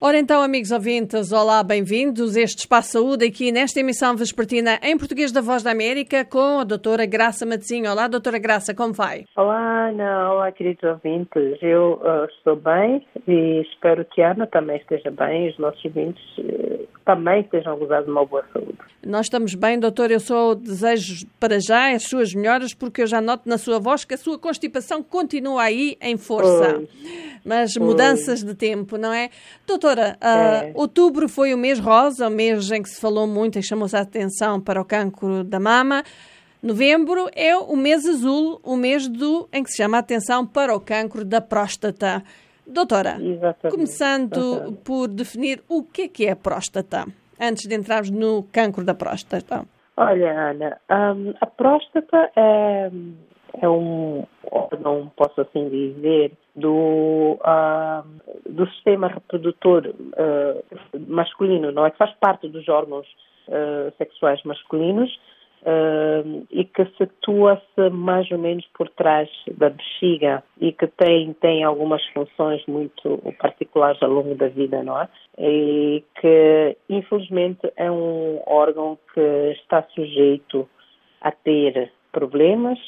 Ora 0.00 0.16
então, 0.16 0.40
amigos 0.40 0.70
ouvintes, 0.70 1.32
olá, 1.32 1.60
bem-vindos. 1.60 2.36
Este 2.36 2.60
Espaço 2.60 2.92
Saúde 2.92 3.26
aqui 3.26 3.50
nesta 3.50 3.80
emissão 3.80 4.14
vespertina 4.14 4.78
em 4.80 4.96
português 4.96 5.32
da 5.32 5.40
Voz 5.40 5.64
da 5.64 5.72
América 5.72 6.24
com 6.24 6.60
a 6.60 6.64
doutora 6.64 7.04
Graça 7.04 7.44
Matezinho. 7.44 7.90
Olá, 7.90 8.06
doutora 8.06 8.38
Graça, 8.38 8.72
como 8.72 8.92
vai? 8.92 9.24
Olá, 9.36 9.88
Ana. 9.88 10.34
Olá, 10.34 10.52
queridos 10.52 10.84
ouvintes. 10.84 11.58
Eu 11.60 11.94
uh, 11.94 12.26
estou 12.26 12.54
bem 12.54 13.04
e 13.26 13.60
espero 13.62 14.04
que 14.04 14.22
a 14.22 14.30
Ana 14.30 14.46
também 14.46 14.76
esteja 14.76 15.10
bem. 15.10 15.48
Os 15.48 15.58
nossos 15.58 15.84
ouvintes 15.84 16.22
uh, 16.38 16.86
também 17.04 17.40
estejam 17.40 17.76
gozados 17.76 18.04
de 18.04 18.12
uma 18.12 18.24
boa 18.24 18.44
saúde. 18.52 18.78
Nós 19.04 19.26
estamos 19.26 19.54
bem, 19.56 19.80
doutor. 19.80 20.12
Eu 20.12 20.20
só 20.20 20.54
desejo 20.54 21.26
para 21.40 21.58
já 21.58 21.92
as 21.92 22.04
suas 22.04 22.32
melhoras 22.34 22.72
porque 22.72 23.02
eu 23.02 23.06
já 23.08 23.20
noto 23.20 23.48
na 23.48 23.58
sua 23.58 23.80
voz 23.80 24.04
que 24.04 24.14
a 24.14 24.18
sua 24.18 24.38
constipação 24.38 25.02
continua 25.02 25.62
aí 25.62 25.96
em 26.00 26.16
força. 26.16 26.82
Mas 27.44 27.74
mudanças 27.76 28.42
de 28.42 28.54
tempo, 28.54 28.98
não 28.98 29.12
é? 29.12 29.30
Doutor, 29.66 29.87
Doutora, 29.88 30.18
uh, 30.20 30.78
outubro 30.78 31.28
foi 31.30 31.54
o 31.54 31.56
mês 31.56 31.78
rosa, 31.78 32.28
o 32.28 32.30
mês 32.30 32.70
em 32.70 32.82
que 32.82 32.90
se 32.90 33.00
falou 33.00 33.26
muito 33.26 33.58
e 33.58 33.62
chamou-se 33.62 33.96
a 33.96 34.00
atenção 34.00 34.60
para 34.60 34.78
o 34.78 34.84
cancro 34.84 35.42
da 35.42 35.58
mama. 35.58 36.02
Novembro 36.62 37.30
é 37.34 37.56
o 37.56 37.74
mês 37.74 38.06
azul, 38.06 38.60
o 38.62 38.76
mês 38.76 39.08
do, 39.08 39.48
em 39.50 39.62
que 39.62 39.70
se 39.70 39.82
chama 39.82 39.96
a 39.96 40.00
atenção 40.00 40.46
para 40.46 40.74
o 40.76 40.80
cancro 40.80 41.24
da 41.24 41.40
próstata. 41.40 42.22
Doutora, 42.66 43.16
Exatamente. 43.18 43.74
começando 43.74 44.36
Exatamente. 44.36 44.78
por 44.84 45.08
definir 45.08 45.62
o 45.66 45.82
que 45.82 46.02
é 46.02 46.08
que 46.08 46.26
é 46.26 46.32
a 46.32 46.36
próstata, 46.36 47.06
antes 47.40 47.66
de 47.66 47.74
entrarmos 47.74 48.10
no 48.10 48.42
cancro 48.52 48.84
da 48.84 48.92
próstata. 48.92 49.64
Olha, 49.96 50.50
Ana, 50.50 50.76
um, 50.90 51.32
a 51.40 51.46
próstata 51.46 52.30
é, 52.36 52.90
é 53.62 53.68
um 53.68 54.22
órgão, 54.50 55.10
posso 55.16 55.40
assim 55.40 55.66
dizer, 55.70 56.32
do, 56.58 57.38
uh, 57.40 58.04
do 58.48 58.66
sistema 58.70 59.08
reprodutor 59.08 59.86
uh, 59.88 60.64
masculino, 61.08 61.72
não 61.72 61.86
é? 61.86 61.90
Que 61.90 61.98
faz 61.98 62.12
parte 62.20 62.48
dos 62.48 62.68
órgãos 62.68 63.06
uh, 63.48 63.92
sexuais 63.96 64.42
masculinos 64.44 65.10
e 66.52 66.64
que 66.64 66.84
situa-se 66.96 67.90
mais 67.90 68.30
ou 68.30 68.38
menos 68.38 68.64
por 68.74 68.88
trás 68.90 69.28
da 69.56 69.68
bexiga 69.68 70.40
e 70.60 70.70
que 70.70 70.86
tem, 70.86 71.32
tem 71.32 71.64
algumas 71.64 72.00
funções 72.14 72.64
muito 72.66 73.20
particulares 73.40 74.00
ao 74.00 74.08
longo 74.08 74.36
da 74.36 74.46
vida, 74.46 74.84
não 74.84 75.02
é? 75.02 75.08
E 75.36 76.04
que, 76.20 76.76
infelizmente, 76.88 77.72
é 77.76 77.90
um 77.90 78.40
órgão 78.46 78.96
que 79.12 79.20
está 79.60 79.82
sujeito 79.94 80.68
a 81.20 81.32
ter 81.32 81.90
problemas 82.12 82.78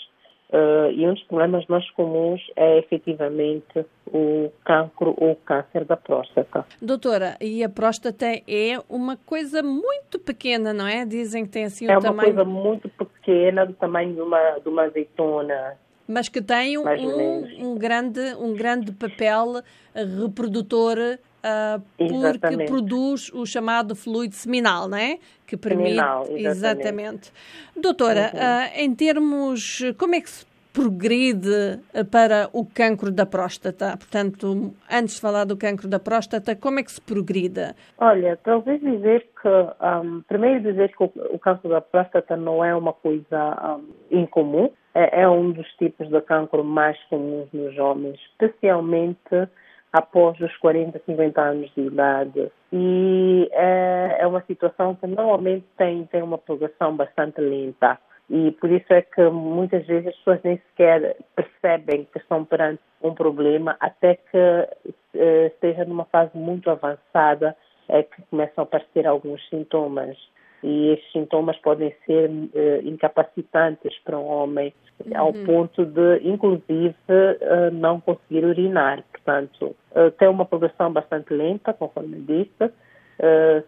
Uh, 0.53 0.91
e 0.91 1.07
um 1.07 1.15
dos 1.15 1.23
problemas 1.25 1.65
mais 1.69 1.89
comuns 1.93 2.41
é 2.57 2.79
efetivamente 2.79 3.87
o 4.09 4.51
cancro 4.65 5.15
ou 5.17 5.37
câncer 5.37 5.85
da 5.85 5.97
próstata. 5.97 6.67
Doutora, 6.83 7.37
e 7.41 7.63
a 7.63 7.69
próstata 7.69 8.27
é 8.27 8.77
uma 8.89 9.17
coisa 9.17 9.63
muito 9.63 10.19
pequena, 10.19 10.73
não 10.73 10.89
é? 10.89 11.07
Dizem 11.07 11.45
que 11.45 11.53
tem 11.53 11.65
assim 11.67 11.87
um 11.87 11.93
é 11.93 12.01
tamanho... 12.01 12.09
É 12.09 12.11
uma 12.11 12.25
coisa 12.25 12.45
muito 12.45 12.89
pequena, 12.89 13.65
do 13.65 13.75
tamanho 13.75 14.13
de 14.13 14.21
uma, 14.21 14.59
de 14.59 14.69
uma 14.69 14.83
azeitona. 14.83 15.79
Mas 16.09 16.29
que 16.29 16.43
tem 16.43 16.77
um, 16.77 16.83
um, 16.85 17.71
um 17.71 17.79
grande, 17.79 18.35
um 18.35 18.53
grande 18.53 18.91
papel 18.91 19.63
reprodutor 19.95 20.97
Uh, 21.41 21.81
porque 21.97 22.65
produz 22.67 23.33
o 23.33 23.47
chamado 23.47 23.97
fluido 23.97 24.35
seminal, 24.35 24.89
não 24.89 24.99
é? 24.99 25.19
Que 25.47 25.57
permite. 25.57 25.97
Seminal, 25.97 26.23
exatamente. 26.29 26.49
exatamente. 26.49 27.33
Doutora, 27.75 28.31
uhum. 28.33 28.41
uh, 28.41 28.81
em 28.83 28.95
termos. 28.95 29.83
Como 29.97 30.15
é 30.15 30.21
que 30.21 30.29
se 30.29 30.47
progride 30.73 31.81
para 32.11 32.49
o 32.53 32.65
cancro 32.65 33.11
da 33.11 33.25
próstata? 33.25 33.97
Portanto, 33.97 34.75
antes 34.91 35.15
de 35.15 35.21
falar 35.21 35.45
do 35.45 35.57
cancro 35.57 35.89
da 35.89 35.99
próstata, 35.99 36.55
como 36.55 36.79
é 36.79 36.83
que 36.83 36.93
se 36.93 37.01
progride? 37.01 37.75
Olha, 37.99 38.39
talvez 38.45 38.81
dizer 38.81 39.27
que. 39.41 39.49
Um, 39.49 40.23
primeiro, 40.29 40.61
dizer 40.61 40.95
que 40.95 41.03
o, 41.03 41.11
o 41.31 41.39
cancro 41.39 41.71
da 41.71 41.81
próstata 41.81 42.37
não 42.37 42.63
é 42.63 42.75
uma 42.75 42.93
coisa 42.93 43.79
um, 43.79 43.89
incomum. 44.11 44.71
É, 44.95 45.23
é 45.23 45.29
um 45.29 45.53
dos 45.53 45.67
tipos 45.79 46.09
de 46.09 46.21
cancro 46.21 46.65
mais 46.65 47.01
comuns 47.05 47.49
nos 47.53 47.79
homens, 47.79 48.21
especialmente 48.33 49.49
após 49.93 50.39
os 50.41 50.57
40, 50.59 51.01
50 51.05 51.41
anos 51.41 51.71
de 51.75 51.83
idade. 51.83 52.51
E 52.73 53.49
é, 53.53 54.19
é 54.21 54.27
uma 54.27 54.43
situação 54.43 54.95
que 54.95 55.07
normalmente 55.07 55.67
tem, 55.77 56.07
tem 56.07 56.23
uma 56.23 56.39
progressão 56.39 56.97
bastante 56.97 57.41
lenta. 57.41 57.99
E 58.29 58.53
por 58.53 58.71
isso 58.71 58.93
é 58.93 59.03
que 59.03 59.23
muitas 59.29 59.85
vezes 59.87 60.09
as 60.09 60.17
pessoas 60.17 60.41
nem 60.45 60.57
sequer 60.57 61.17
percebem 61.35 62.07
que 62.13 62.19
estão 62.19 62.45
perante 62.45 62.81
um 63.03 63.13
problema 63.13 63.77
até 63.81 64.15
que 64.15 64.37
uh, 64.37 65.47
esteja 65.47 65.85
numa 65.85 66.05
fase 66.05 66.31
muito 66.37 66.71
avançada 66.71 67.57
é 67.89 68.05
que 68.05 68.23
começam 68.31 68.63
a 68.63 68.63
aparecer 68.63 69.05
alguns 69.05 69.47
sintomas 69.49 70.17
e 70.63 70.91
esses 70.91 71.13
sintomas 71.13 71.57
podem 71.59 71.95
ser 72.07 72.29
uh, 72.31 72.87
incapacitantes 72.87 73.99
para 74.05 74.19
um 74.19 74.27
homem 74.27 74.73
uhum. 75.05 75.19
ao 75.19 75.33
ponto 75.33 75.85
de, 75.85 76.21
inclusive, 76.23 76.95
uh, 77.09 77.71
não 77.73 78.01
conseguir 78.01 78.45
urinar. 78.45 79.03
Portanto, 79.25 79.77
uh, 79.93 80.11
tem 80.13 80.29
uma 80.29 80.45
progressão 80.45 80.93
bastante 80.93 81.33
lenta, 81.33 81.73
conforme 81.73 82.21
disse, 82.21 82.73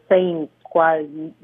sem 0.09 0.49
quase 0.73 1.35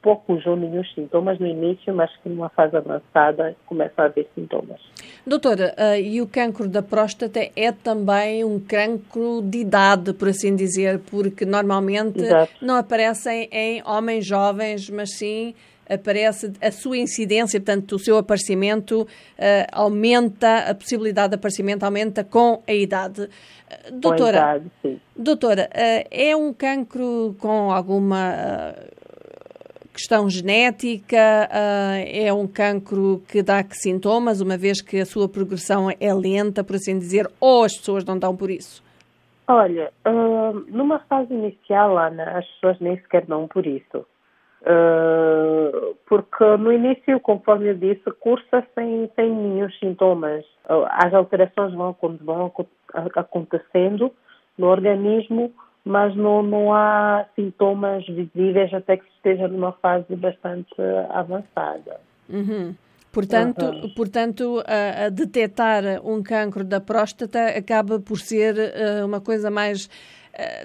poucos 0.00 0.46
ou 0.46 0.56
nenhum 0.56 0.82
sintomas 0.82 1.38
no 1.38 1.46
início, 1.46 1.94
mas 1.94 2.10
que 2.16 2.28
numa 2.30 2.48
fase 2.48 2.74
avançada 2.74 3.54
começa 3.66 4.00
a 4.00 4.04
haver 4.06 4.26
sintomas. 4.34 4.80
Doutora, 5.26 5.74
uh, 5.76 6.00
e 6.00 6.22
o 6.22 6.26
cancro 6.26 6.66
da 6.66 6.82
próstata 6.82 7.40
é 7.54 7.70
também 7.70 8.42
um 8.42 8.58
cancro 8.58 9.42
de 9.42 9.58
idade, 9.58 10.14
por 10.14 10.28
assim 10.28 10.56
dizer, 10.56 11.00
porque 11.00 11.44
normalmente 11.44 12.20
Exato. 12.20 12.52
não 12.62 12.76
aparecem 12.76 13.46
em 13.52 13.82
homens 13.84 14.24
jovens, 14.24 14.88
mas 14.88 15.18
sim 15.18 15.54
aparece 15.88 16.52
a 16.60 16.70
sua 16.70 16.98
incidência, 16.98 17.60
portanto, 17.60 17.92
o 17.96 17.98
seu 17.98 18.16
aparecimento 18.16 19.02
uh, 19.02 19.06
aumenta, 19.72 20.70
a 20.70 20.74
possibilidade 20.74 21.30
de 21.30 21.34
aparecimento 21.36 21.84
aumenta 21.84 22.24
com 22.24 22.62
a 22.66 22.72
idade. 22.72 23.28
doutora, 23.92 24.16
com 24.16 24.24
a 24.24 24.28
idade, 24.28 24.70
sim. 24.82 25.00
doutora, 25.16 25.68
uh, 25.72 26.08
é 26.10 26.36
um 26.36 26.52
cancro 26.52 27.34
com 27.38 27.70
alguma 27.70 28.32
uh, 28.32 29.02
questão 29.92 30.28
genética? 30.30 31.48
é 32.06 32.32
um 32.32 32.46
cancro 32.46 33.22
que 33.28 33.42
dá 33.42 33.62
que 33.62 33.76
sintomas, 33.76 34.40
uma 34.40 34.56
vez 34.56 34.80
que 34.80 35.00
a 35.00 35.06
sua 35.06 35.28
progressão 35.28 35.88
é 36.00 36.14
lenta, 36.14 36.64
por 36.64 36.76
assim 36.76 36.98
dizer, 36.98 37.28
ou 37.38 37.64
as 37.64 37.76
pessoas 37.76 38.04
não 38.04 38.18
dão 38.18 38.34
por 38.34 38.50
isso? 38.50 38.82
Olha, 39.46 39.92
numa 40.68 41.00
fase 41.00 41.34
inicial, 41.34 41.98
Ana, 41.98 42.38
as 42.38 42.46
pessoas 42.52 42.80
nem 42.80 42.96
sequer 42.96 43.26
dão 43.26 43.46
por 43.46 43.66
isso. 43.66 44.06
Uh, 44.62 45.96
porque 46.06 46.44
no 46.56 46.72
início, 46.72 47.18
conforme 47.18 47.70
eu 47.70 47.74
disse, 47.74 48.04
cursa 48.20 48.64
sem, 48.74 49.10
sem 49.16 49.30
nenhum 49.30 49.68
sintomas. 49.72 50.44
Uh, 50.68 50.86
as 50.88 51.12
alterações 51.12 51.74
vão, 51.74 51.96
vão 52.20 52.52
acontecendo 53.16 54.12
no 54.56 54.68
organismo, 54.68 55.52
mas 55.84 56.14
não, 56.14 56.42
não 56.42 56.72
há 56.72 57.26
sintomas 57.34 58.06
visíveis 58.06 58.72
até 58.72 58.98
que 58.98 59.04
esteja 59.16 59.48
numa 59.48 59.72
fase 59.72 60.14
bastante 60.14 60.74
avançada. 61.10 61.98
Uhum. 62.28 62.74
Portanto, 63.10 63.64
uhum. 63.64 63.94
portanto 63.94 64.62
a, 64.66 65.06
a, 65.06 65.08
detectar 65.10 65.82
um 66.02 66.22
cancro 66.22 66.64
da 66.64 66.80
próstata 66.80 67.48
acaba 67.48 68.00
por 68.00 68.18
ser 68.18 68.54
uh, 68.54 69.04
uma 69.04 69.20
coisa 69.20 69.50
mais 69.50 69.90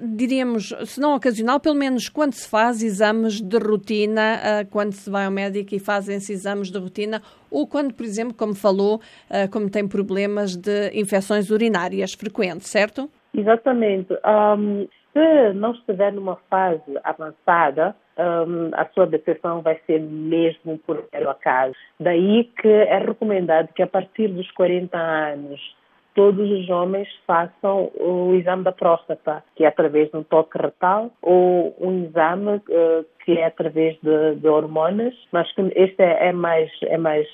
diríamos, 0.01 0.73
se 0.85 1.00
não 1.00 1.16
ocasional, 1.16 1.59
pelo 1.59 1.75
menos 1.75 2.07
quando 2.09 2.33
se 2.33 2.50
faz 2.50 2.81
exames 2.81 3.41
de 3.41 3.57
rotina, 3.57 4.38
uh, 4.38 4.72
quando 4.72 4.94
se 4.94 5.09
vai 5.09 5.25
ao 5.25 5.31
médico 5.31 5.75
e 5.75 5.79
fazem-se 5.79 6.31
exames 6.31 6.72
de 6.72 6.78
rotina, 6.78 7.22
ou 7.51 7.67
quando, 7.67 7.94
por 7.94 8.06
exemplo, 8.06 8.33
como 8.33 8.56
falou, 8.56 8.95
uh, 8.95 9.51
como 9.51 9.69
tem 9.69 9.88
problemas 9.88 10.56
de 10.56 10.91
infecções 10.94 11.50
urinárias 11.50 12.13
frequentes, 12.13 12.67
certo? 12.67 13.09
Exatamente. 13.33 14.13
Um, 14.13 14.88
se 15.13 15.53
não 15.53 15.72
estiver 15.72 16.13
numa 16.13 16.38
fase 16.50 16.97
avançada, 17.03 17.95
um, 18.18 18.69
a 18.74 18.86
sua 18.94 19.06
depressão 19.06 19.62
vai 19.62 19.80
ser 19.86 20.00
mesmo 20.00 20.77
por 20.80 21.03
acaso. 21.27 21.75
Daí 22.00 22.45
que 22.59 22.68
é 22.68 23.00
recomendado 23.00 23.69
que 23.74 23.83
a 23.83 23.88
partir 23.88 24.27
dos 24.30 24.50
40 24.51 24.97
anos 24.97 25.59
todos 26.17 26.49
os 26.49 26.67
homens 26.71 27.07
façam 27.27 27.91
o 27.93 28.33
exame 28.33 28.63
da 28.63 28.71
próstata, 28.71 29.43
que 29.55 29.63
é 29.63 29.67
através 29.67 30.09
de 30.09 30.17
um 30.17 30.23
toque 30.23 30.57
retal, 30.57 31.11
ou 31.21 31.75
um 31.79 32.05
exame 32.05 32.55
uh, 32.55 33.05
que 33.23 33.33
é 33.33 33.45
através 33.45 33.95
de, 34.01 34.33
de 34.37 34.47
hormonas, 34.47 35.13
mas 35.31 35.49
que 35.53 35.61
este 35.75 36.01
é, 36.01 36.29
é, 36.29 36.33
mais, 36.33 36.71
é 36.85 36.97
mais, 36.97 37.27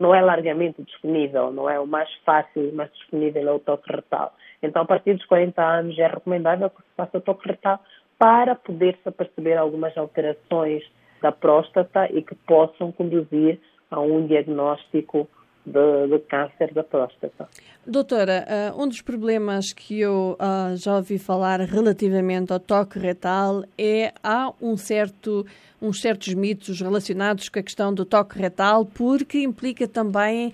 não 0.00 0.14
é 0.14 0.22
largamente 0.22 0.82
disponível, 0.82 1.52
não 1.52 1.68
é 1.68 1.78
o 1.78 1.86
mais 1.86 2.08
fácil, 2.24 2.72
mais 2.72 2.90
disponível 2.94 3.46
é 3.46 3.52
o 3.52 3.58
toque 3.58 3.92
retal. 3.92 4.32
Então, 4.62 4.80
a 4.80 4.86
partir 4.86 5.12
dos 5.12 5.26
40 5.26 5.62
anos 5.62 5.98
é 5.98 6.06
recomendável 6.06 6.70
que 6.70 6.80
se 6.80 6.96
faça 6.96 7.18
o 7.18 7.20
toque 7.20 7.46
retal 7.46 7.78
para 8.18 8.54
poder-se 8.54 9.10
perceber 9.10 9.58
algumas 9.58 9.94
alterações 9.98 10.82
da 11.20 11.30
próstata 11.30 12.08
e 12.10 12.22
que 12.22 12.34
possam 12.34 12.90
conduzir 12.90 13.60
a 13.90 14.00
um 14.00 14.26
diagnóstico 14.26 15.28
de, 15.64 16.08
de 16.08 16.18
câncer 16.20 16.72
da 16.74 16.82
próstata. 16.82 17.48
Doutora, 17.86 18.46
uh, 18.74 18.82
um 18.82 18.88
dos 18.88 19.02
problemas 19.02 19.72
que 19.72 20.00
eu 20.00 20.38
uh, 20.40 20.76
já 20.76 20.96
ouvi 20.96 21.18
falar 21.18 21.60
relativamente 21.60 22.52
ao 22.52 22.58
toque 22.58 22.98
retal 22.98 23.62
é 23.76 24.12
há 24.22 24.52
um 24.60 24.76
certo, 24.76 25.44
uns 25.80 26.00
certos 26.00 26.32
mitos 26.32 26.80
relacionados 26.80 27.50
com 27.50 27.58
a 27.58 27.62
questão 27.62 27.92
do 27.92 28.06
toque 28.06 28.38
retal, 28.38 28.86
porque 28.86 29.42
implica 29.42 29.86
também 29.86 30.48
uh, 30.48 30.52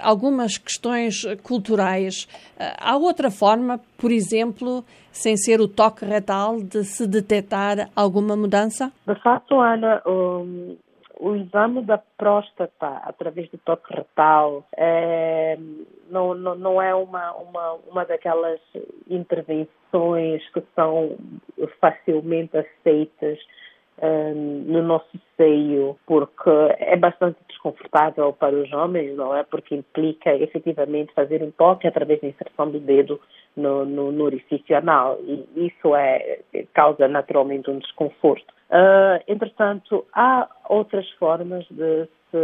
algumas 0.00 0.56
questões 0.56 1.22
culturais. 1.42 2.26
há 2.58 2.96
outra 2.96 3.30
forma, 3.30 3.78
por 3.98 4.10
exemplo, 4.10 4.82
sem 5.12 5.36
ser 5.36 5.60
o 5.60 5.68
toque 5.68 6.06
retal, 6.06 6.62
de 6.62 6.82
se 6.84 7.06
detectar 7.06 7.90
alguma 7.94 8.36
mudança? 8.36 8.90
De 9.06 9.14
facto, 9.22 9.60
Ana, 9.60 10.00
um 10.06 10.76
o 11.20 11.36
exame 11.36 11.82
da 11.82 11.98
próstata 11.98 13.02
através 13.04 13.48
do 13.50 13.58
toque 13.58 13.94
retal 13.94 14.64
é, 14.74 15.58
não, 16.10 16.34
não, 16.34 16.54
não 16.54 16.82
é 16.82 16.94
uma, 16.94 17.32
uma, 17.34 17.72
uma 17.86 18.04
daquelas 18.06 18.60
intervenções 19.08 20.42
que 20.52 20.62
são 20.74 21.16
facilmente 21.78 22.56
aceitas 22.56 23.38
no 24.02 24.82
nosso 24.82 25.18
seio, 25.36 25.96
porque 26.06 26.50
é 26.78 26.96
bastante 26.96 27.38
desconfortável 27.48 28.32
para 28.32 28.54
os 28.54 28.72
homens, 28.72 29.16
não 29.16 29.36
é? 29.36 29.42
Porque 29.42 29.74
implica 29.74 30.34
efetivamente 30.34 31.12
fazer 31.12 31.42
um 31.42 31.50
toque 31.50 31.86
através 31.86 32.20
da 32.20 32.28
inserção 32.28 32.70
do 32.70 32.80
dedo 32.80 33.20
no, 33.56 33.84
no, 33.84 34.12
no 34.12 34.24
orifício 34.24 34.76
anal 34.76 35.18
e 35.22 35.66
isso 35.66 35.94
é, 35.94 36.40
causa 36.72 37.08
naturalmente 37.08 37.70
um 37.70 37.78
desconforto. 37.78 38.54
Uh, 38.70 39.20
entretanto, 39.26 40.06
há 40.14 40.48
outras 40.68 41.08
formas 41.12 41.66
de 41.70 42.06
se 42.30 42.36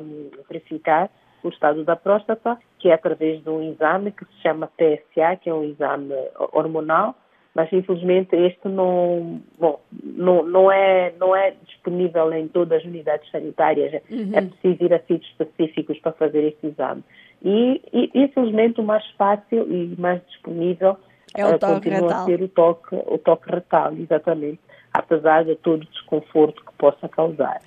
um, 0.00 0.30
verificar 0.48 1.10
o 1.42 1.48
estado 1.48 1.84
da 1.84 1.96
próstata, 1.96 2.58
que 2.78 2.88
é 2.88 2.94
através 2.94 3.42
de 3.42 3.50
um 3.50 3.62
exame 3.62 4.12
que 4.12 4.24
se 4.26 4.42
chama 4.42 4.70
PSA, 4.76 5.36
que 5.36 5.48
é 5.48 5.54
um 5.54 5.64
exame 5.64 6.14
hormonal, 6.52 7.14
mas 7.54 7.72
infelizmente 7.72 8.34
este 8.34 8.68
não, 8.68 9.40
bom, 9.58 9.80
não, 10.02 10.44
não, 10.44 10.72
é, 10.72 11.12
não 11.18 11.36
é 11.36 11.54
disponível 11.64 12.32
em 12.32 12.48
todas 12.48 12.80
as 12.80 12.84
unidades 12.84 13.30
sanitárias. 13.30 14.02
Uhum. 14.10 14.32
É 14.34 14.40
preciso 14.42 14.84
ir 14.84 14.94
a 14.94 14.98
sítios 15.00 15.30
específicos 15.30 15.98
para 16.00 16.12
fazer 16.12 16.44
este 16.44 16.66
exame. 16.66 17.04
E, 17.42 17.80
e 17.92 18.10
infelizmente 18.14 18.80
o 18.80 18.84
mais 18.84 19.06
fácil 19.18 19.66
e 19.70 19.94
mais 20.00 20.20
disponível 20.26 20.96
é 21.36 21.46
o 21.46 21.56
uh, 21.56 21.58
continua 21.58 22.00
retal. 22.00 22.22
a 22.22 22.24
ser 22.24 22.42
o 22.42 22.48
toque, 22.48 22.94
o 22.94 23.18
toque 23.18 23.50
retal, 23.50 23.92
exatamente 23.94 24.60
apesar 24.94 25.44
de 25.44 25.56
todo 25.56 25.82
o 25.82 25.86
desconforto 25.86 26.64
que 26.64 26.72
possa 26.78 27.08
causar. 27.08 27.60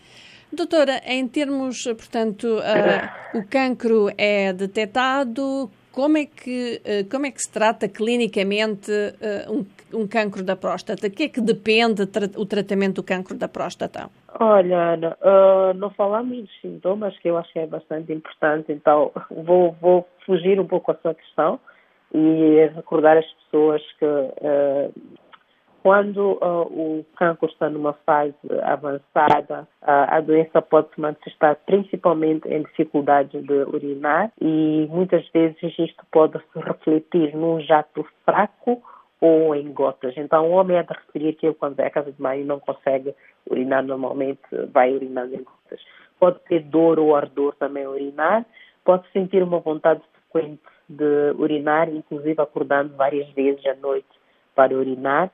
Doutora, 0.52 1.02
em 1.06 1.28
termos, 1.28 1.84
portanto, 1.84 2.46
uh, 2.46 3.38
o 3.38 3.46
cancro 3.46 4.08
é 4.18 4.54
detectado, 4.54 5.70
como 5.98 6.16
é 6.16 6.28
que, 6.28 6.80
uh, 6.86 7.10
como 7.10 7.26
é 7.26 7.32
que 7.32 7.42
se 7.42 7.52
trata 7.52 7.90
clinicamente 7.90 8.92
uh, 8.92 9.52
um, 9.52 9.66
um 10.02 10.08
cancro 10.08 10.44
da 10.44 10.56
próstata? 10.56 11.08
O 11.08 11.10
que 11.10 11.24
é 11.24 11.28
que 11.28 11.42
depende 11.42 12.04
o 12.38 12.46
tratamento 12.46 12.98
do 12.98 13.04
cancro 13.04 13.36
da 13.36 13.48
próstata? 13.48 14.08
Olha, 14.40 14.94
Ana, 14.94 15.18
não 15.74 15.90
falamos 15.90 16.38
dos 16.38 16.62
sintomas, 16.62 17.18
que 17.18 17.28
eu 17.28 17.36
acho 17.36 17.52
que 17.52 17.58
é 17.58 17.66
bastante 17.66 18.14
importante, 18.14 18.72
então 18.72 19.12
vou, 19.32 19.76
vou 19.82 20.08
fugir 20.24 20.60
um 20.60 20.68
pouco 20.68 20.92
à 20.92 20.96
sua 20.98 21.16
questão 21.16 21.60
e 22.14 22.70
recordar 22.76 23.18
as 23.18 23.26
pessoas 23.26 23.82
que 23.98 24.06
quando 25.88 26.34
uh, 26.34 26.64
o 26.64 27.06
cancro 27.16 27.48
está 27.48 27.70
numa 27.70 27.94
fase 27.94 28.36
avançada, 28.62 29.66
uh, 29.82 30.04
a 30.10 30.20
doença 30.20 30.62
pode 30.62 30.94
se 30.94 31.00
manifestar 31.00 31.56
principalmente 31.66 32.46
em 32.50 32.64
dificuldade 32.64 33.42
de 33.42 33.54
urinar 33.54 34.30
e 34.42 34.86
muitas 34.90 35.26
vezes 35.30 35.58
isto 35.80 36.06
pode 36.12 36.38
se 36.40 36.60
refletir 36.60 37.34
num 37.34 37.62
jato 37.62 38.06
fraco 38.26 38.84
ou 39.22 39.56
em 39.56 39.72
gotas. 39.72 40.14
Então, 40.18 40.50
o 40.50 40.56
homem 40.56 40.76
é 40.76 40.84
de 40.84 40.92
referir 40.92 41.32
que 41.36 41.46
ele, 41.46 41.56
quando 41.56 41.80
é 41.80 41.88
a 41.88 41.90
casa 41.90 42.12
de 42.12 42.22
banho, 42.22 42.46
não 42.46 42.60
consegue 42.60 43.16
urinar 43.50 43.82
normalmente, 43.82 44.42
vai 44.74 44.94
urinando 44.94 45.36
em 45.36 45.42
gotas. 45.42 45.80
Pode 46.20 46.40
ter 46.50 46.64
dor 46.64 47.00
ou 47.00 47.16
ardor 47.16 47.56
também 47.56 47.86
a 47.86 47.90
urinar, 47.90 48.46
pode 48.84 49.10
sentir 49.14 49.42
uma 49.42 49.60
vontade 49.60 50.02
frequente 50.12 50.60
de 50.90 51.32
urinar, 51.38 51.88
inclusive 51.88 52.42
acordando 52.42 52.94
várias 52.98 53.30
vezes 53.30 53.66
à 53.66 53.76
noite 53.76 54.10
para 54.54 54.76
urinar 54.76 55.32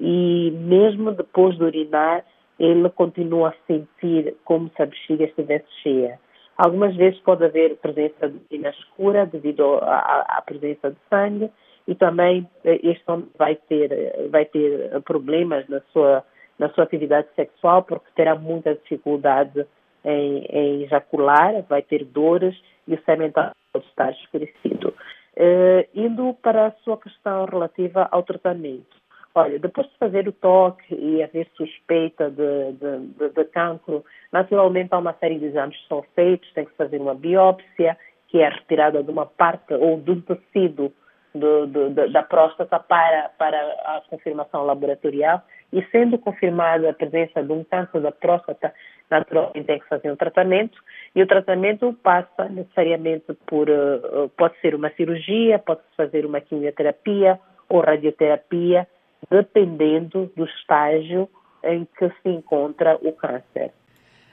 e 0.00 0.50
mesmo 0.50 1.12
depois 1.12 1.56
de 1.56 1.64
urinar, 1.64 2.24
ele 2.58 2.88
continua 2.90 3.48
a 3.48 3.54
sentir 3.66 4.36
como 4.44 4.70
se 4.76 4.82
a 4.82 4.86
bexiga 4.86 5.24
estivesse 5.24 5.66
cheia. 5.82 6.18
Algumas 6.56 6.94
vezes 6.94 7.18
pode 7.20 7.44
haver 7.44 7.76
presença 7.76 8.28
de 8.28 8.40
urina 8.50 8.70
escura 8.70 9.26
devido 9.26 9.78
à, 9.82 10.40
presença 10.46 10.90
de 10.90 10.96
sangue 11.10 11.50
e 11.86 11.94
também 11.96 12.48
eh, 12.64 12.78
este 12.82 13.02
homem 13.10 13.26
vai 13.36 13.56
ter, 13.56 14.28
vai 14.30 14.44
ter 14.44 15.00
problemas 15.02 15.68
na 15.68 15.80
sua, 15.92 16.24
na 16.58 16.68
sua 16.70 16.84
atividade 16.84 17.26
sexual 17.34 17.82
porque 17.82 18.06
terá 18.14 18.36
muita 18.36 18.74
dificuldade 18.76 19.66
em, 20.04 20.46
em 20.48 20.82
ejacular, 20.84 21.62
vai 21.68 21.82
ter 21.82 22.04
dores 22.04 22.54
e 22.86 22.94
o 22.94 23.02
sêmen 23.04 23.32
pode 23.32 23.52
estar 23.86 24.12
escurecido. 24.12 24.94
Uh, 25.36 25.82
indo 25.92 26.32
para 26.34 26.68
a 26.68 26.72
sua 26.84 26.96
questão 26.96 27.44
relativa 27.46 28.06
ao 28.12 28.22
tratamento. 28.22 29.03
Olha, 29.36 29.58
depois 29.58 29.88
de 29.88 29.98
fazer 29.98 30.28
o 30.28 30.32
toque 30.32 30.94
e 30.94 31.20
haver 31.20 31.48
suspeita 31.56 32.30
de, 32.30 32.72
de, 32.72 33.06
de, 33.18 33.28
de 33.30 33.44
cancro, 33.46 34.04
naturalmente 34.32 34.90
há 34.92 34.98
uma 34.98 35.12
série 35.14 35.40
de 35.40 35.46
exames 35.46 35.76
que 35.76 35.88
são 35.88 36.04
feitos, 36.14 36.52
tem 36.52 36.64
que 36.64 36.76
fazer 36.76 37.00
uma 37.00 37.14
biópsia, 37.14 37.96
que 38.28 38.38
é 38.38 38.48
retirada 38.48 39.02
de 39.02 39.10
uma 39.10 39.26
parte 39.26 39.74
ou 39.74 39.96
do 39.96 40.20
tecido 40.22 40.92
do, 41.34 41.66
do, 41.66 41.90
da 41.90 42.22
próstata 42.22 42.78
para, 42.78 43.30
para 43.36 43.58
a 43.58 44.02
confirmação 44.08 44.64
laboratorial. 44.64 45.42
E 45.72 45.84
sendo 45.90 46.16
confirmada 46.16 46.90
a 46.90 46.94
presença 46.94 47.42
de 47.42 47.52
um 47.52 47.64
câncer 47.64 48.00
da 48.00 48.12
próstata, 48.12 48.72
naturalmente 49.10 49.66
tem 49.66 49.80
que 49.80 49.88
fazer 49.88 50.12
um 50.12 50.16
tratamento. 50.16 50.78
E 51.12 51.20
o 51.20 51.26
tratamento 51.26 51.92
passa 52.04 52.48
necessariamente 52.48 53.34
por, 53.46 53.68
uh, 53.68 54.28
pode 54.36 54.56
ser 54.60 54.76
uma 54.76 54.90
cirurgia, 54.90 55.58
pode 55.58 55.80
fazer 55.96 56.24
uma 56.24 56.40
quimioterapia 56.40 57.40
ou 57.68 57.80
radioterapia, 57.80 58.86
dependendo 59.30 60.30
do 60.36 60.44
estágio 60.44 61.28
em 61.62 61.86
que 61.98 62.08
se 62.22 62.28
encontra 62.28 62.96
o 63.02 63.12
câncer. 63.12 63.72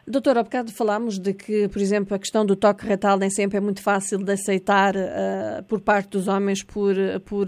Doutora, 0.06 0.40
há 0.40 0.44
bocado 0.44 0.72
falámos 0.72 1.20
de 1.20 1.34
que, 1.34 1.68
por 1.70 1.82
exemplo, 1.82 2.16
a 2.16 2.20
questão 2.20 2.46
do 2.46 2.56
toque 2.56 2.86
retal 2.86 3.18
nem 3.18 3.30
sempre 3.30 3.58
é 3.58 3.62
muito 3.62 3.82
fácil 3.82 4.18
de 4.18 4.32
aceitar 4.32 4.96
uh, 4.96 5.64
por 5.68 5.80
parte 5.80 6.10
dos 6.10 6.28
homens 6.28 6.64
por, 6.64 6.96
por, 7.24 7.48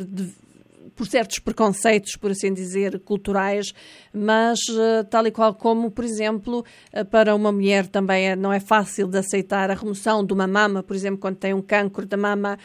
por 0.95 1.07
certos 1.07 1.39
preconceitos, 1.39 2.15
por 2.15 2.29
assim 2.31 2.53
dizer, 2.53 2.99
culturais, 2.99 3.73
mas 4.13 4.59
uh, 4.69 5.03
tal 5.09 5.25
e 5.25 5.31
qual 5.31 5.55
como, 5.55 5.89
por 5.89 6.05
exemplo, 6.05 6.63
uh, 6.95 7.03
para 7.05 7.33
uma 7.33 7.51
mulher 7.51 7.87
também 7.87 8.29
é, 8.29 8.35
não 8.35 8.53
é 8.53 8.59
fácil 8.59 9.07
de 9.07 9.17
aceitar 9.17 9.71
a 9.71 9.73
remoção 9.73 10.23
de 10.23 10.31
uma 10.31 10.47
mama, 10.47 10.83
por 10.83 10.95
exemplo, 10.95 11.19
quando 11.19 11.37
tem 11.37 11.55
um 11.55 11.61
cancro 11.61 12.05
da 12.05 12.17
mama 12.17 12.57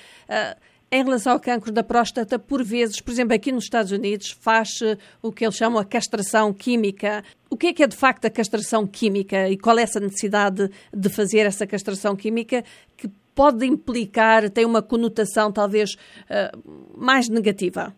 em 0.90 1.04
relação 1.04 1.32
ao 1.34 1.40
cancro 1.40 1.70
da 1.70 1.82
próstata, 1.82 2.38
por 2.38 2.64
vezes, 2.64 3.00
por 3.00 3.10
exemplo, 3.10 3.34
aqui 3.34 3.52
nos 3.52 3.64
Estados 3.64 3.92
Unidos, 3.92 4.30
faz 4.30 4.80
o 5.22 5.30
que 5.30 5.44
eles 5.44 5.56
chamam 5.56 5.78
a 5.78 5.84
castração 5.84 6.52
química. 6.52 7.22
O 7.50 7.56
que 7.56 7.68
é 7.68 7.72
que 7.74 7.82
é 7.82 7.86
de 7.86 7.96
facto 7.96 8.24
a 8.24 8.30
castração 8.30 8.86
química 8.86 9.48
e 9.48 9.58
qual 9.58 9.78
é 9.78 9.82
essa 9.82 10.00
necessidade 10.00 10.70
de 10.92 11.08
fazer 11.08 11.40
essa 11.40 11.66
castração 11.66 12.16
química 12.16 12.62
que 12.96 13.08
pode 13.38 13.64
implicar, 13.64 14.50
tem 14.50 14.66
uma 14.66 14.82
conotação 14.82 15.52
talvez 15.52 15.94
uh, 15.94 16.98
mais 16.98 17.28
negativa? 17.28 17.94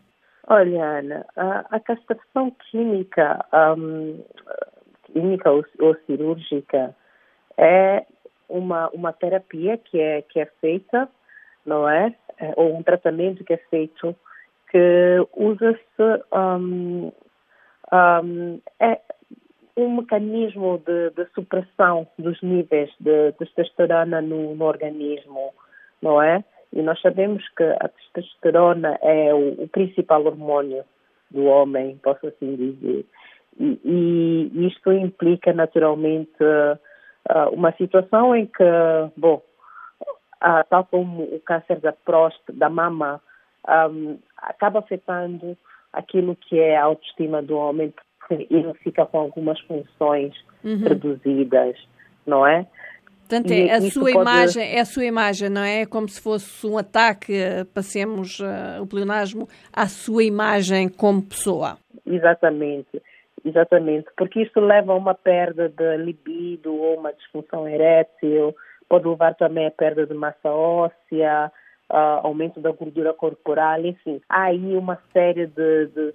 Olha, 0.46 0.98
Ana, 0.98 1.24
a, 1.70 1.80
castração 1.80 2.50
química, 2.70 3.42
um, 3.78 4.18
ou, 5.46 5.64
ou, 5.78 5.96
cirúrgica, 6.06 6.94
é 7.56 8.04
uma, 8.48 8.90
uma 8.90 9.12
terapia 9.12 9.78
que 9.78 9.98
é, 9.98 10.22
que 10.22 10.40
é 10.40 10.46
feita, 10.60 11.08
não 11.64 11.88
é? 11.88 12.12
É, 12.40 12.54
ou 12.56 12.74
um 12.74 12.82
tratamento 12.82 13.44
que 13.44 13.52
é 13.52 13.58
feito 13.70 14.16
que 14.70 15.26
usa-se 15.36 16.24
um, 16.32 17.12
um, 17.92 18.60
é 18.80 18.98
um 19.76 19.96
mecanismo 19.96 20.82
de, 20.86 21.10
de, 21.10 21.30
supressão 21.34 22.06
dos 22.18 22.40
níveis 22.40 22.90
de 22.98 23.32
testosterona 23.32 24.22
no, 24.22 24.54
no, 24.54 24.64
organismo, 24.64 25.52
não 26.00 26.22
é? 26.22 26.42
E 26.72 26.80
nós 26.82 27.00
sabemos 27.00 27.46
que 27.56 27.64
a 27.64 27.88
testosterona 27.88 28.98
é 29.02 29.34
o, 29.34 29.64
o 29.64 29.68
principal 29.68 30.24
hormônio 30.24 30.84
do 31.30 31.44
homem, 31.44 31.98
posso 32.02 32.26
assim 32.28 32.56
dizer. 32.56 33.04
E, 33.58 33.80
e 33.84 34.66
isto 34.66 34.92
implica 34.92 35.52
naturalmente 35.52 36.42
uh, 36.42 37.50
uma 37.52 37.72
situação 37.72 38.34
em 38.34 38.46
que, 38.46 38.64
bom, 39.16 39.42
ah, 40.40 40.64
tal 40.68 40.84
como 40.84 41.22
o 41.22 41.40
câncer 41.40 41.80
da 41.80 41.92
próstata, 41.92 42.52
da 42.52 42.68
mama, 42.68 43.20
um, 43.68 44.18
acaba 44.36 44.78
afetando 44.78 45.56
aquilo 45.92 46.36
que 46.36 46.58
é 46.58 46.76
a 46.76 46.84
autoestima 46.84 47.42
do 47.42 47.56
homem, 47.56 47.92
porque 48.18 48.46
ele 48.50 48.72
fica 48.74 49.04
com 49.06 49.18
algumas 49.18 49.60
funções 49.60 50.34
uhum. 50.64 50.78
reduzidas, 50.78 51.76
não 52.26 52.46
é? 52.46 52.66
Portanto, 53.20 53.52
é 53.52 53.70
a 53.70 53.80
sua 53.82 54.12
pode... 54.12 54.16
imagem, 54.16 54.76
é 54.76 54.80
a 54.80 54.84
sua 54.84 55.04
imagem, 55.04 55.48
não 55.50 55.62
é? 55.62 55.82
É 55.82 55.86
como 55.86 56.08
se 56.08 56.20
fosse 56.20 56.66
um 56.66 56.76
ataque, 56.76 57.32
passemos 57.72 58.40
uh, 58.40 58.82
o 58.82 58.86
pleonasmo, 58.86 59.48
à 59.72 59.86
sua 59.86 60.24
imagem 60.24 60.88
como 60.88 61.22
pessoa. 61.22 61.78
Exatamente, 62.04 63.00
exatamente, 63.44 64.08
porque 64.16 64.42
isto 64.42 64.58
leva 64.58 64.92
a 64.92 64.96
uma 64.96 65.14
perda 65.14 65.68
de 65.68 65.96
libido 65.98 66.74
ou 66.74 66.98
uma 66.98 67.12
disfunção 67.12 67.68
erétil, 67.68 68.52
pode 68.90 69.06
levar 69.06 69.34
também 69.36 69.68
a 69.68 69.70
perda 69.70 70.04
de 70.04 70.12
massa 70.12 70.50
óssea, 70.50 71.50
uh, 71.88 72.26
aumento 72.26 72.60
da 72.60 72.72
gordura 72.72 73.14
corporal, 73.14 73.80
enfim. 73.86 74.20
Há 74.28 74.46
aí 74.46 74.76
uma 74.76 74.98
série 75.12 75.46
de, 75.46 75.86
de 75.86 76.12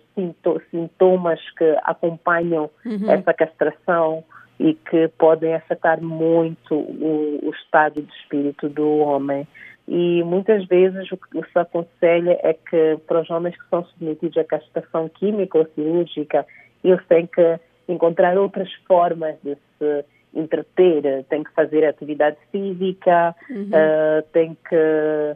sintomas 0.69 1.39
que 1.57 1.77
acompanham 1.83 2.69
uhum. 2.85 3.09
essa 3.09 3.33
castração 3.33 4.25
e 4.59 4.73
que 4.73 5.07
podem 5.17 5.55
afetar 5.55 6.01
muito 6.01 6.75
o, 6.75 7.39
o, 7.43 7.49
estado 7.51 8.01
de 8.01 8.13
espírito 8.13 8.67
do 8.67 8.97
homem. 8.97 9.47
E 9.87 10.21
muitas 10.23 10.65
vezes 10.65 11.09
o 11.11 11.17
que 11.17 11.41
se 11.51 11.59
aconselha 11.59 12.37
é 12.43 12.53
que 12.53 12.97
para 13.07 13.21
os 13.21 13.29
homens 13.29 13.55
que 13.55 13.69
são 13.69 13.85
submetidos 13.85 14.37
à 14.37 14.43
castração 14.43 15.07
química 15.09 15.59
ou 15.59 15.67
cirúrgica, 15.75 16.45
eles 16.83 17.05
têm 17.07 17.25
que 17.25 17.59
encontrar 17.87 18.37
outras 18.37 18.71
formas 18.85 19.35
de 19.43 19.55
se 19.77 20.05
entreter, 20.35 21.23
têm 21.29 21.43
que 21.43 21.51
fazer 21.53 21.85
atividade 21.85 22.37
física, 22.51 23.33
uhum. 23.49 23.69
uh, 23.69 24.21
têm 24.33 24.57
que 24.67 25.35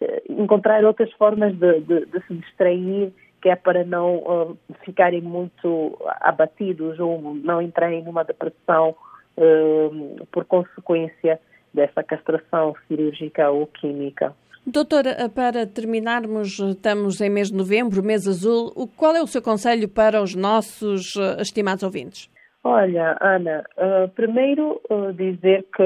eh, 0.00 0.22
encontrar 0.28 0.84
outras 0.84 1.12
formas 1.12 1.54
de, 1.54 1.80
de, 1.80 2.06
de, 2.06 2.26
se 2.26 2.34
distrair, 2.34 3.12
que 3.42 3.48
é 3.48 3.56
para 3.56 3.84
não 3.84 4.16
uh, 4.16 4.58
ficarem 4.84 5.20
muito 5.20 5.96
abatidos 6.20 6.98
ou 6.98 7.34
não 7.34 7.60
entrarem 7.60 8.02
numa 8.02 8.24
depressão 8.24 8.94
uh, 9.36 10.26
por 10.32 10.44
consequência 10.44 11.40
dessa 11.74 12.02
castração 12.02 12.74
cirúrgica 12.86 13.50
ou 13.50 13.66
química. 13.66 14.34
Doutora, 14.66 15.28
para 15.34 15.66
terminarmos, 15.66 16.58
estamos 16.58 17.20
em 17.20 17.30
mês 17.30 17.48
de 17.48 17.56
novembro, 17.56 18.02
mês 18.02 18.28
azul. 18.28 18.70
Qual 18.96 19.16
é 19.16 19.22
o 19.22 19.26
seu 19.26 19.40
conselho 19.40 19.88
para 19.88 20.22
os 20.22 20.34
nossos 20.34 21.14
estimados 21.38 21.82
ouvintes? 21.82 22.28
Olha, 22.70 23.16
Ana, 23.18 23.64
uh, 23.78 24.08
primeiro 24.10 24.78
uh, 24.90 25.10
dizer 25.14 25.64
que 25.74 25.82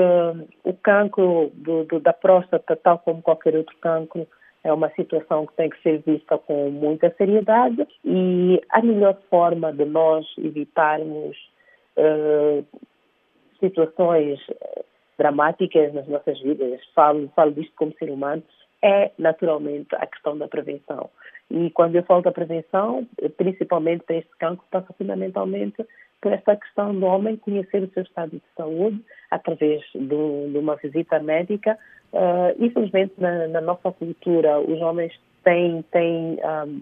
o 0.64 0.74
cancro 0.82 1.52
do, 1.54 1.84
do, 1.84 2.00
da 2.00 2.12
próstata, 2.12 2.74
tal 2.74 2.98
como 2.98 3.22
qualquer 3.22 3.54
outro 3.54 3.76
cancro, 3.80 4.26
é 4.64 4.72
uma 4.72 4.90
situação 4.90 5.46
que 5.46 5.54
tem 5.54 5.70
que 5.70 5.80
ser 5.80 6.02
vista 6.04 6.36
com 6.38 6.70
muita 6.70 7.14
seriedade 7.16 7.86
e 8.04 8.60
a 8.68 8.82
melhor 8.82 9.16
forma 9.30 9.72
de 9.72 9.84
nós 9.84 10.26
evitarmos 10.36 11.36
uh, 11.96 12.66
situações 13.60 14.40
dramáticas 15.16 15.94
nas 15.94 16.08
nossas 16.08 16.40
vidas, 16.40 16.80
falo, 16.96 17.30
falo 17.36 17.52
disto 17.52 17.72
como 17.76 17.94
ser 17.96 18.10
humano, 18.10 18.42
é 18.82 19.12
naturalmente 19.18 19.94
a 19.94 20.04
questão 20.04 20.36
da 20.36 20.48
prevenção. 20.48 21.08
E 21.48 21.70
quando 21.70 21.94
eu 21.94 22.02
falo 22.02 22.22
da 22.22 22.32
prevenção, 22.32 23.06
principalmente 23.36 24.02
para 24.02 24.16
este 24.16 24.36
cancro, 24.36 24.66
passa 24.68 24.92
fundamentalmente 24.94 25.86
por 26.22 26.32
essa 26.32 26.56
questão 26.56 26.94
do 26.94 27.04
homem 27.04 27.36
conhecer 27.36 27.82
o 27.82 27.90
seu 27.92 28.04
estado 28.04 28.30
de 28.30 28.42
saúde 28.56 28.98
através 29.30 29.82
de, 29.92 30.06
de 30.08 30.58
uma 30.58 30.76
visita 30.76 31.18
médica. 31.18 31.76
Uh, 32.12 32.64
infelizmente, 32.64 33.12
na, 33.18 33.48
na, 33.48 33.60
nossa 33.60 33.90
cultura, 33.90 34.60
os 34.60 34.80
homens 34.80 35.12
têm, 35.42 35.82
têm 35.90 36.38
um, 36.44 36.80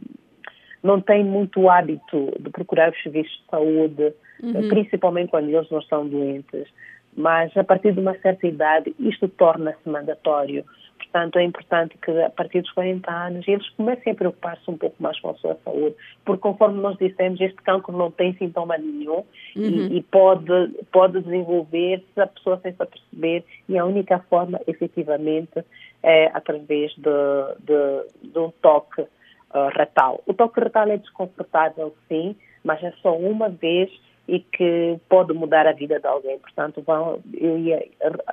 não 0.82 1.00
têm 1.00 1.25
muito 1.25 1.68
hábito 1.68 2.32
de 2.38 2.50
procurar 2.50 2.90
os 2.90 3.02
serviços 3.02 3.32
de 3.32 3.50
saúde, 3.50 4.14
uhum. 4.42 4.68
principalmente 4.68 5.30
quando 5.30 5.49
eles 5.49 5.70
não 5.70 5.78
estão 5.78 6.06
doentes. 6.06 6.68
Mas, 7.16 7.56
a 7.56 7.64
partir 7.64 7.92
de 7.92 8.00
uma 8.00 8.16
certa 8.18 8.47
idade, 8.47 8.94
isto 8.99 9.28
torna-se 9.28 9.88
mandatório. 9.88 10.64
Portanto, 11.12 11.40
é 11.40 11.43
importante 11.43 11.99
que 11.99 12.11
a 12.23 12.31
partir 12.31 12.61
dos 12.61 12.71
40 12.71 13.11
anos 13.11 13.49
eles 13.49 13.69
comecem 13.71 14.12
a 14.12 14.14
preocupar-se 14.14 14.71
um 14.71 14.79
pouco 14.79 14.95
mais 15.02 15.19
com 15.19 15.31
a 15.31 15.35
sua 15.35 15.57
saúde, 15.64 15.97
porque 16.25 16.40
conforme 16.40 16.81
nós 16.81 16.97
dissemos, 16.99 17.40
este 17.40 17.57
cancro 17.62 17.97
não 17.97 18.12
tem 18.12 18.33
sintoma 18.35 18.79
nenhum 18.79 19.25
uhum. 19.57 19.64
e, 19.64 19.99
e, 19.99 20.02
pode, 20.05 20.69
pode 20.93 21.21
desenvolver 21.21 22.05
se 22.14 22.21
a 22.21 22.29
pessoa 22.29 22.61
sem 22.62 22.73
se 22.73 22.81
aperceber 22.81 23.43
e 23.69 23.76
a 23.76 23.85
única 23.85 24.21
forma, 24.31 24.61
efetivamente, 24.69 25.64
é 26.00 26.26
através 26.26 26.93
de, 26.93 27.11
de, 27.59 28.31
de 28.31 28.38
um 28.38 28.52
toque 28.62 29.02
uh, 29.02 29.69
retal. 29.76 30.23
O 30.26 30.33
toque 30.33 30.61
retal 30.61 30.88
é 30.88 30.97
desconfortável, 30.97 31.93
sim, 32.09 32.37
mas 32.62 32.81
é 32.85 32.93
só 33.02 33.17
uma 33.17 33.49
vez 33.49 33.90
e 34.29 34.38
que 34.38 34.97
pode 35.09 35.33
mudar 35.33 35.67
a 35.67 35.73
vida 35.73 35.99
de 35.99 36.07
alguém. 36.07 36.38
Portanto, 36.38 36.81
vão, 36.87 37.19
eu 37.35 37.59
ia 37.59 37.85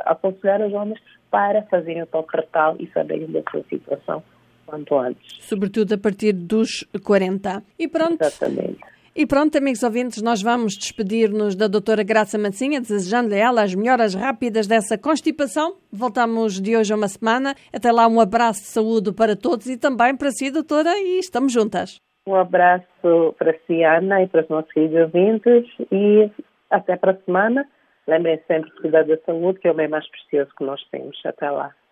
aconselhar 0.06 0.62
os 0.62 0.72
homens 0.72 1.00
para 1.32 1.64
fazerem 1.64 2.04
o 2.04 2.08
toque 2.08 2.38
retal 2.38 2.76
e 2.80 2.88
saberem 2.88 3.28
da 3.32 3.42
sua 3.52 3.64
situação 3.70 4.24
quanto 4.66 4.98
antes. 4.98 5.38
Sobretudo 5.42 5.94
a 5.94 5.98
partir 5.98 6.34
dos 6.34 6.86
40. 7.04 7.64
E 7.80 7.88
pronto. 7.88 8.22
Exatamente. 8.22 8.80
E 9.20 9.26
pronto, 9.26 9.58
amigos 9.58 9.82
ouvintes, 9.82 10.22
nós 10.22 10.44
vamos 10.44 10.78
despedir-nos 10.78 11.56
da 11.56 11.68
doutora 11.68 12.04
Graça 12.04 12.38
Mancinha, 12.38 12.80
desejando-lhe 12.80 13.36
ela 13.36 13.64
as 13.64 13.74
melhoras 13.74 14.14
rápidas 14.14 14.68
dessa 14.68 14.96
constipação. 14.96 15.78
Voltamos 15.92 16.62
de 16.62 16.78
hoje 16.78 16.94
a 16.94 16.96
uma 16.96 17.08
semana. 17.08 17.56
Até 17.74 17.92
lá, 17.92 18.08
um 18.08 18.20
abraço 18.20 18.62
de 18.62 18.68
saúde 18.68 19.12
para 19.12 19.36
todos 19.36 19.66
e 19.66 19.76
também 19.76 20.16
para 20.16 20.30
si, 20.30 20.52
doutora, 20.52 20.92
e 21.00 21.18
estamos 21.18 21.52
juntas. 21.52 21.98
Um 22.28 22.36
abraço 22.36 23.34
para 23.40 23.56
si, 23.66 23.84
Ana, 23.84 24.22
e 24.22 24.28
para 24.28 24.44
os 24.44 24.50
nossos 24.50 24.72
queridos 24.72 25.00
ouvintes 25.00 25.66
e 25.92 26.30
até 26.70 26.96
para 26.96 27.14
a 27.14 27.18
semana. 27.26 27.66
Lembrem 28.08 28.42
sempre 28.48 28.70
de 28.72 28.82
cuidar 28.82 29.04
da 29.04 29.18
saúde, 29.18 29.60
que 29.60 29.68
é 29.68 29.72
o 29.72 29.74
bem 29.74 29.88
mais 29.88 30.08
precioso 30.10 30.52
que 30.58 30.64
nós 30.64 30.82
temos. 30.90 31.20
Até 31.26 31.50
lá. 31.52 31.76